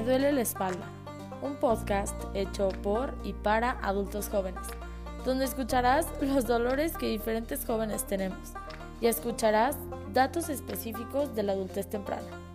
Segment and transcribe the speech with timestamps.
[0.00, 0.86] Me duele la espalda,
[1.42, 4.66] un podcast hecho por y para adultos jóvenes,
[5.26, 8.54] donde escucharás los dolores que diferentes jóvenes tenemos
[9.02, 9.76] y escucharás
[10.14, 12.49] datos específicos de la adultez temprana.